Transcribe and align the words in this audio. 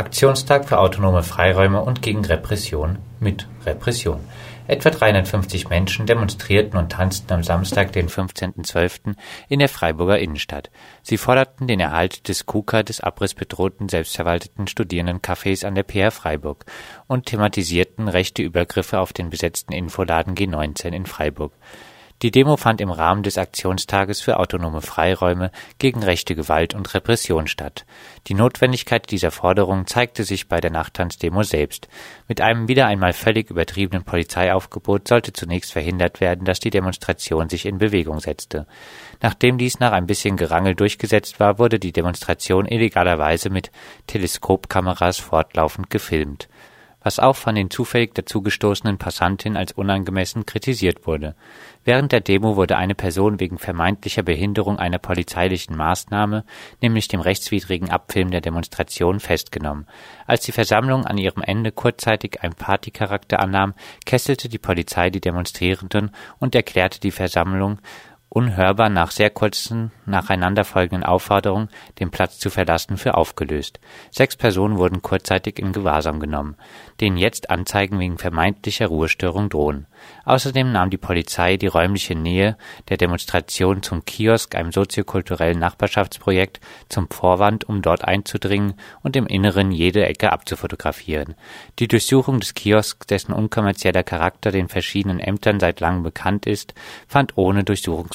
Aktionstag 0.00 0.66
für 0.66 0.78
autonome 0.78 1.22
Freiräume 1.22 1.82
und 1.82 2.00
gegen 2.00 2.24
Repression 2.24 3.00
mit 3.20 3.46
Repression. 3.66 4.18
Etwa 4.66 4.88
350 4.88 5.68
Menschen 5.68 6.06
demonstrierten 6.06 6.78
und 6.78 6.90
tanzten 6.90 7.30
am 7.34 7.42
Samstag, 7.42 7.92
den 7.92 8.08
15.12. 8.08 9.14
in 9.50 9.58
der 9.58 9.68
Freiburger 9.68 10.18
Innenstadt. 10.18 10.70
Sie 11.02 11.18
forderten 11.18 11.68
den 11.68 11.80
Erhalt 11.80 12.28
des 12.28 12.46
KUKA, 12.46 12.82
des 12.82 13.02
abrissbedrohten 13.02 13.90
selbstverwalteten 13.90 14.68
Studierendencafés 14.68 15.66
an 15.66 15.74
der 15.74 15.82
PR 15.82 16.12
Freiburg 16.12 16.64
und 17.06 17.26
thematisierten 17.26 18.08
rechte 18.08 18.42
Übergriffe 18.42 19.00
auf 19.00 19.12
den 19.12 19.28
besetzten 19.28 19.74
Infoladen 19.74 20.34
G19 20.34 20.94
in 20.94 21.04
Freiburg. 21.04 21.52
Die 22.22 22.30
Demo 22.30 22.58
fand 22.58 22.82
im 22.82 22.90
Rahmen 22.90 23.22
des 23.22 23.38
Aktionstages 23.38 24.20
für 24.20 24.38
autonome 24.38 24.82
Freiräume 24.82 25.50
gegen 25.78 26.02
rechte 26.02 26.34
Gewalt 26.34 26.74
und 26.74 26.92
Repression 26.92 27.46
statt. 27.46 27.86
Die 28.26 28.34
Notwendigkeit 28.34 29.10
dieser 29.10 29.30
Forderung 29.30 29.86
zeigte 29.86 30.24
sich 30.24 30.46
bei 30.46 30.60
der 30.60 30.70
Nachttanzdemo 30.70 31.42
selbst. 31.44 31.88
Mit 32.28 32.42
einem 32.42 32.68
wieder 32.68 32.86
einmal 32.86 33.14
völlig 33.14 33.48
übertriebenen 33.48 34.04
Polizeiaufgebot 34.04 35.08
sollte 35.08 35.32
zunächst 35.32 35.72
verhindert 35.72 36.20
werden, 36.20 36.44
dass 36.44 36.60
die 36.60 36.68
Demonstration 36.68 37.48
sich 37.48 37.64
in 37.64 37.78
Bewegung 37.78 38.20
setzte. 38.20 38.66
Nachdem 39.22 39.56
dies 39.56 39.80
nach 39.80 39.92
ein 39.92 40.06
bisschen 40.06 40.36
Gerangel 40.36 40.74
durchgesetzt 40.74 41.40
war, 41.40 41.58
wurde 41.58 41.78
die 41.78 41.92
Demonstration 41.92 42.66
illegalerweise 42.66 43.48
mit 43.48 43.70
Teleskopkameras 44.08 45.18
fortlaufend 45.18 45.88
gefilmt 45.88 46.48
was 47.02 47.18
auch 47.18 47.36
von 47.36 47.54
den 47.54 47.70
zufällig 47.70 48.14
dazugestoßenen 48.14 48.98
Passantinnen 48.98 49.56
als 49.56 49.72
unangemessen 49.72 50.46
kritisiert 50.46 51.06
wurde. 51.06 51.34
Während 51.84 52.12
der 52.12 52.20
Demo 52.20 52.56
wurde 52.56 52.76
eine 52.76 52.94
Person 52.94 53.40
wegen 53.40 53.58
vermeintlicher 53.58 54.22
Behinderung 54.22 54.78
einer 54.78 54.98
polizeilichen 54.98 55.76
Maßnahme, 55.76 56.44
nämlich 56.82 57.08
dem 57.08 57.20
rechtswidrigen 57.20 57.90
Abfilmen 57.90 58.32
der 58.32 58.42
Demonstration, 58.42 59.18
festgenommen. 59.18 59.86
Als 60.26 60.42
die 60.42 60.52
Versammlung 60.52 61.06
an 61.06 61.18
ihrem 61.18 61.42
Ende 61.42 61.72
kurzzeitig 61.72 62.42
einen 62.42 62.54
Partycharakter 62.54 63.40
annahm, 63.40 63.74
kesselte 64.04 64.48
die 64.48 64.58
Polizei 64.58 65.10
die 65.10 65.20
Demonstrierenden 65.20 66.10
und 66.38 66.54
erklärte 66.54 67.00
die 67.00 67.10
Versammlung 67.10 67.78
unhörbar 68.30 68.88
nach 68.88 69.10
sehr 69.10 69.28
kurzen, 69.28 69.90
nacheinander 70.06 70.64
folgenden 70.64 71.04
Aufforderungen, 71.04 71.68
den 71.98 72.10
Platz 72.12 72.38
zu 72.38 72.48
verlassen, 72.48 72.96
für 72.96 73.16
aufgelöst. 73.16 73.80
Sechs 74.12 74.36
Personen 74.36 74.78
wurden 74.78 75.02
kurzzeitig 75.02 75.58
in 75.58 75.72
Gewahrsam 75.72 76.20
genommen, 76.20 76.56
denen 77.00 77.16
jetzt 77.16 77.50
Anzeigen 77.50 77.98
wegen 77.98 78.18
vermeintlicher 78.18 78.86
Ruhestörung 78.86 79.48
drohen. 79.48 79.86
Außerdem 80.24 80.70
nahm 80.70 80.90
die 80.90 80.96
Polizei 80.96 81.56
die 81.56 81.66
räumliche 81.66 82.14
Nähe 82.14 82.56
der 82.88 82.96
Demonstration 82.96 83.82
zum 83.82 84.04
Kiosk, 84.04 84.54
einem 84.54 84.70
soziokulturellen 84.70 85.58
Nachbarschaftsprojekt, 85.58 86.60
zum 86.88 87.10
Vorwand, 87.10 87.68
um 87.68 87.82
dort 87.82 88.04
einzudringen 88.04 88.74
und 89.02 89.16
im 89.16 89.26
Inneren 89.26 89.72
jede 89.72 90.06
Ecke 90.06 90.30
abzufotografieren. 90.30 91.34
Die 91.80 91.88
Durchsuchung 91.88 92.38
des 92.38 92.54
Kiosks, 92.54 93.08
dessen 93.08 93.32
unkommerzieller 93.32 94.04
Charakter 94.04 94.52
den 94.52 94.68
verschiedenen 94.68 95.18
Ämtern 95.18 95.58
seit 95.58 95.80
langem 95.80 96.04
bekannt 96.04 96.46
ist, 96.46 96.74
fand 97.08 97.36
ohne 97.36 97.64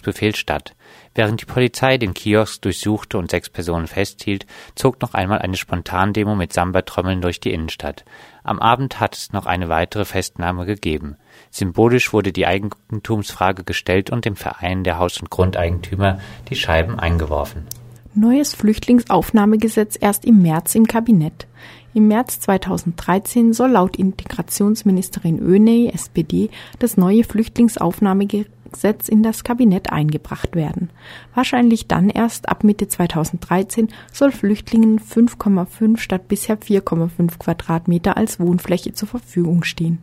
Durchsuchungsbefehl 0.06 0.36
statt. 0.36 0.75
Während 1.14 1.42
die 1.42 1.45
Polizei 1.45 1.98
den 1.98 2.14
Kiosk 2.14 2.61
durchsuchte 2.61 3.17
und 3.17 3.31
sechs 3.31 3.50
Personen 3.50 3.88
festhielt, 3.88 4.45
zog 4.75 5.02
noch 5.02 5.14
einmal 5.14 5.39
eine 5.39 5.58
Spontandemo 5.58 6.36
mit 6.36 6.53
Samba-Trommeln 6.53 7.22
durch 7.22 7.39
die 7.39 7.52
Innenstadt. 7.52 8.06
Am 8.44 8.59
Abend 8.59 9.00
hat 9.00 9.16
es 9.16 9.33
noch 9.33 9.45
eine 9.45 9.70
weitere 9.70 10.06
Festnahme 10.06 10.66
gegeben. 10.66 11.16
Symbolisch 11.52 12.14
wurde 12.14 12.31
die 12.31 12.45
Eigentumsfrage 12.45 13.64
gestellt 13.64 14.09
und 14.09 14.26
dem 14.26 14.36
Verein 14.36 14.83
der 14.83 15.00
Haus- 15.00 15.20
und 15.20 15.30
Grundeigentümer 15.30 16.20
die 16.50 16.56
Scheiben 16.56 17.00
eingeworfen. 17.00 17.66
Neues 18.14 18.53
Flüchtlingsaufnahmegesetz 18.53 19.98
erst 20.00 20.23
im 20.23 20.42
März 20.42 20.76
im 20.76 20.88
Kabinett. 20.88 21.48
Im 21.94 22.08
März 22.08 22.42
2013 22.42 23.53
soll 23.53 23.72
laut 23.72 23.95
Integrationsministerin 23.98 25.39
Öney, 25.39 25.92
SPD, 25.94 26.50
das 26.80 26.98
neue 26.98 27.23
Flüchtlingsaufnahmegesetz 27.23 28.55
Gesetz 28.75 29.07
in 29.07 29.23
das 29.23 29.43
Kabinett 29.45 29.91
eingebracht 29.91 30.53
werden. 30.53 30.89
Wahrscheinlich 31.33 31.87
dann 31.87 32.09
erst 32.09 32.49
ab 32.49 32.65
Mitte 32.65 32.89
2013 32.89 33.87
soll 34.11 34.31
Flüchtlingen 34.31 34.99
5,5 34.99 35.97
statt 35.97 36.27
bisher 36.27 36.59
4,5 36.59 37.39
Quadratmeter 37.39 38.17
als 38.17 38.37
Wohnfläche 38.39 38.93
zur 38.93 39.08
Verfügung 39.08 39.64
stehen. 39.64 39.99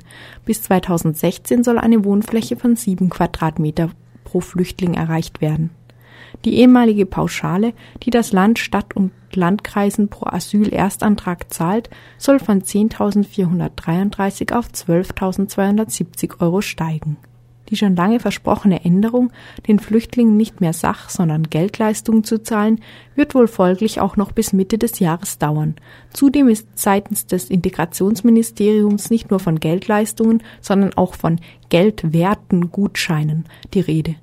Bis 0.46 0.62
2016 0.62 1.62
soll 1.62 1.78
eine 1.78 2.02
Wohnfläche 2.04 2.56
von 2.56 2.74
7 2.74 3.10
Quadratmeter 3.10 3.90
pro 4.24 4.40
Flüchtling 4.40 4.94
erreicht 4.94 5.42
werden. 5.42 5.70
Die 6.46 6.54
ehemalige 6.54 7.04
Pauschale, 7.04 7.74
die 8.02 8.10
das 8.10 8.32
Land, 8.32 8.58
Stadt 8.58 8.96
und 8.96 9.12
Landkreisen 9.34 10.08
pro 10.08 10.26
Asyl-Erstantrag 10.26 11.52
zahlt, 11.52 11.90
soll 12.16 12.38
von 12.38 12.62
10.433 12.62 14.54
auf 14.54 14.68
12.270 14.68 16.40
Euro 16.40 16.62
steigen 16.62 17.18
die 17.72 17.76
schon 17.76 17.96
lange 17.96 18.20
versprochene 18.20 18.84
Änderung, 18.84 19.32
den 19.66 19.78
Flüchtlingen 19.78 20.36
nicht 20.36 20.60
mehr 20.60 20.74
Sach, 20.74 21.08
sondern 21.08 21.44
Geldleistungen 21.44 22.22
zu 22.22 22.42
zahlen, 22.42 22.80
wird 23.14 23.34
wohl 23.34 23.48
folglich 23.48 23.98
auch 23.98 24.16
noch 24.16 24.30
bis 24.32 24.52
Mitte 24.52 24.76
des 24.76 24.98
Jahres 24.98 25.38
dauern. 25.38 25.74
Zudem 26.12 26.48
ist 26.48 26.68
seitens 26.74 27.26
des 27.26 27.48
Integrationsministeriums 27.48 29.10
nicht 29.10 29.30
nur 29.30 29.40
von 29.40 29.58
Geldleistungen, 29.58 30.42
sondern 30.60 30.92
auch 30.94 31.14
von 31.14 31.40
Geldwerten 31.70 32.70
Gutscheinen 32.70 33.46
die 33.72 33.80
Rede. 33.80 34.16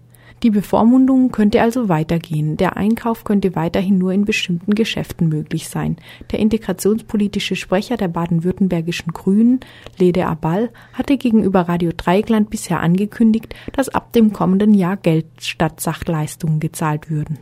Die 0.44 0.50
Bevormundung 0.50 1.31
könnte 1.31 1.62
also 1.62 1.90
weitergehen. 1.90 2.57
Der 2.57 2.78
Einkauf 2.78 3.23
könnte 3.23 3.56
weiterhin 3.56 3.97
nur 3.97 4.13
in 4.13 4.25
bestimmten 4.25 4.75
Geschäften 4.75 5.29
möglich 5.29 5.69
sein. 5.69 5.97
Der 6.31 6.40
integrationspolitische 6.40 7.56
Sprecher 7.56 7.97
der 7.97 8.07
baden-württembergischen 8.07 9.13
Grünen, 9.13 9.59
Lede 9.97 10.28
Abal, 10.28 10.69
hatte 10.94 11.18
gegenüber 11.18 11.62
Radio 11.62 11.91
Dreigland 11.95 12.50
bisher 12.50 12.79
angekündigt, 12.79 13.56
dass 13.73 13.89
ab 13.89 14.13
dem 14.13 14.34
kommenden 14.34 14.73
Jahr 14.73 14.97
Geld 14.97 15.25
statt 15.39 15.81
Sachleistungen 15.81 16.59
gezahlt 16.59 17.09
würden. 17.09 17.39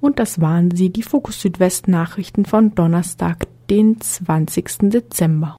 Und 0.00 0.18
das 0.18 0.40
waren 0.40 0.70
sie, 0.70 0.90
die 0.90 1.02
Fokus 1.02 1.40
Südwest 1.40 1.88
Nachrichten 1.88 2.44
von 2.44 2.74
Donnerstag, 2.74 3.46
den 3.70 4.00
20. 4.00 4.90
Dezember. 4.90 5.54